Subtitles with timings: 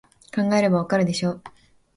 [0.33, 1.41] 考えればわかるでしょ